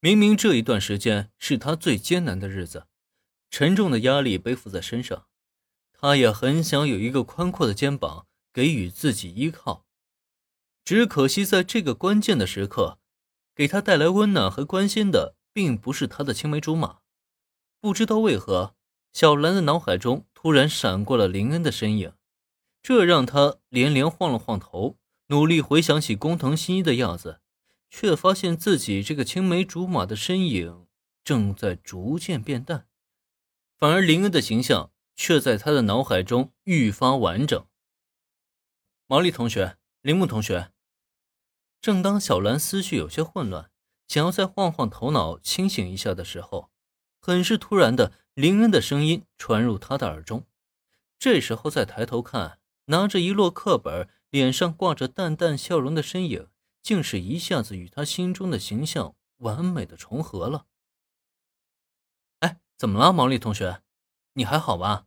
[0.00, 2.86] 明明这一段时间是他最艰难的日子，
[3.50, 5.26] 沉重的压力背负在身上，
[5.92, 9.84] 他也很想有一个宽阔的肩膀给予自己依靠。
[10.84, 13.00] 只可惜在这个关键的时刻，
[13.56, 16.98] 给他带来温暖和关心的，并不是他的青梅竹马。
[17.80, 18.76] 不知道为何，
[19.12, 22.12] 小兰的脑海中突然闪过了林恩的身影，
[22.80, 24.96] 这让他连连晃了晃头，
[25.26, 27.40] 努力回想起工藤新一的样子。
[27.90, 30.86] 却发现自己这个青梅竹马的身影
[31.24, 32.86] 正在逐渐变淡，
[33.76, 37.66] 反而林恩的形象却在他的脑海中愈发完整。
[39.06, 40.72] 毛利同学，铃木同学。
[41.80, 43.70] 正当小兰思绪有些混乱，
[44.06, 46.70] 想要再晃晃头脑清醒一下的时候，
[47.20, 50.46] 很是突然的，林恩的声音传入他的耳中。
[51.18, 56.48] 这时候再抬头看，拿着一摞课本，脸上挂着淡淡笑容的身影。
[56.88, 60.66] 竟是一下子与他心中的形象完美的重合了。
[62.38, 63.82] 哎，怎么了，毛利同学？
[64.32, 65.06] 你还好吧？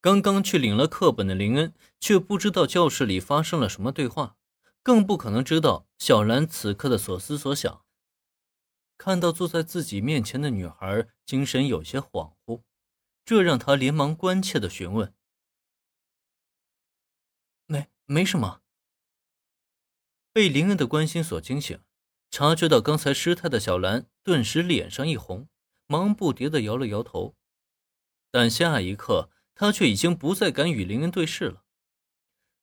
[0.00, 4.38] 刚刚去领了课本的林恩，却不知道教室里发生了什么对话，
[4.82, 7.84] 更不可能知道小兰此刻的所思所想。
[8.96, 12.62] 看到坐在自己面前的女孩精神有些恍惚，
[13.26, 15.14] 这让他连忙关切的询问
[17.68, 18.62] ：“没，没什么。”
[20.36, 21.80] 被林恩的关心所惊醒，
[22.30, 25.48] 察觉到刚才失态的小兰顿时脸上一红，
[25.86, 27.34] 忙不迭地摇了摇头。
[28.30, 31.64] 但下一刻，她却已经不再敢与林恩对视了。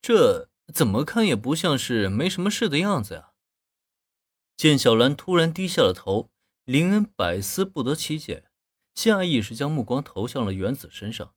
[0.00, 3.32] 这怎么看也不像是没什么事的样子呀。
[4.56, 6.30] 见小兰突然低下了头，
[6.62, 8.44] 林恩百思不得其解，
[8.94, 11.34] 下意识将目光投向了原子身上。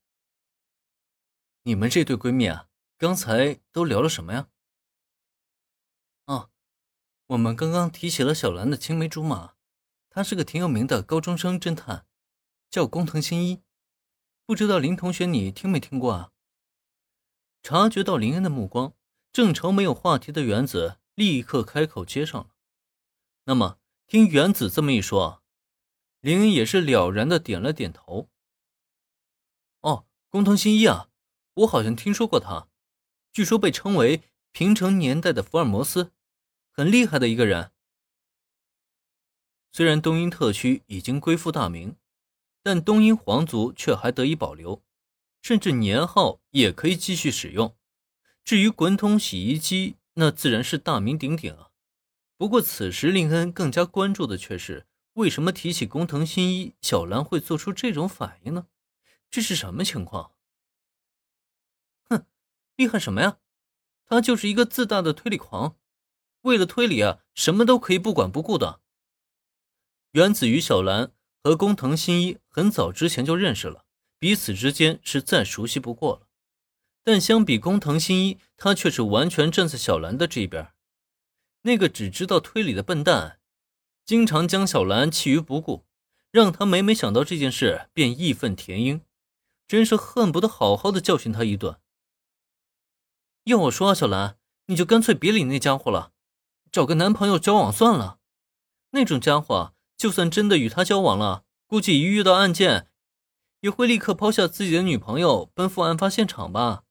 [1.64, 2.68] 你们这对闺蜜啊，
[3.00, 4.50] 刚才都聊了什么呀？
[7.30, 9.54] 我们刚刚提起了小兰的青梅竹马，
[10.10, 12.08] 他是个挺有名的高中生侦探，
[12.72, 13.62] 叫工藤新一，
[14.48, 16.32] 不知道林同学你听没听过啊？
[17.62, 18.96] 察觉到林恩的目光，
[19.32, 22.50] 正愁没有话题的原子立刻开口接上了。
[23.44, 23.78] 那么
[24.08, 25.44] 听原子这么一说，
[26.22, 28.28] 林恩也是了然的点了点头。
[29.82, 31.10] 哦，工藤新一啊，
[31.54, 32.70] 我好像听说过他，
[33.32, 36.12] 据说被称为平成年代的福尔摩斯。
[36.80, 37.74] 很厉害的一个人。
[39.74, 41.98] 虽然东瀛特区已经归附大明，
[42.64, 44.82] 但东瀛皇族却还得以保留，
[45.42, 47.76] 甚至年号也可以继续使用。
[48.46, 51.72] 至于滚筒洗衣机，那自然是大名鼎鼎啊。
[52.38, 58.68] 不过此时林恩更加关注的却是，为什么提起工藤新一，小兰会做出这种反应呢？
[59.30, 60.32] 这是什么情况？
[62.10, 62.26] 哼，
[62.78, 63.40] 厉害什么呀？
[64.06, 65.76] 他就是一个自大的推理狂。
[66.42, 68.82] 为了推理啊，什么都可以不管不顾的。
[70.14, 71.12] 原子与小兰
[71.44, 73.86] 和工藤新一很早之前就认识了，
[74.18, 76.28] 彼此之间是再熟悉不过了。
[77.04, 80.74] 但相比工藤新一，他却是完全站在小兰的这边。
[81.64, 83.40] 那个只知道推理的笨蛋，
[84.06, 85.86] 经常将小兰弃于不顾，
[86.32, 89.02] 让他每每想到这件事便义愤填膺，
[89.68, 91.80] 真是恨不得好好的教训他一顿。
[93.44, 96.14] 要我说啊，小兰，你就干脆别理那家伙了。
[96.72, 98.20] 找个男朋友交往算了，
[98.92, 102.88] 那种家伙就算真的与他交往了，估计一遇到案件，
[103.62, 106.84] 也会立刻抛下自己的女朋友奔赴案发现场吧。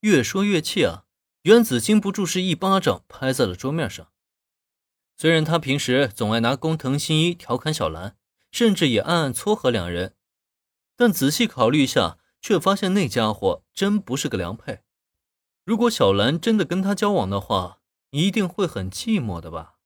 [0.00, 1.04] 越说越气啊！
[1.42, 4.08] 原子禁不住是一巴掌拍在了桌面上。
[5.16, 8.16] 虽然他平时总爱拿工藤新一调侃小兰，
[8.50, 10.14] 甚至也暗暗撮合两人，
[10.96, 14.80] 但仔细考虑一下，却发现那家伙真不是个良配。
[15.64, 17.78] 如果小兰真的跟他交往的话，
[18.12, 19.76] 一定会很寂寞的吧。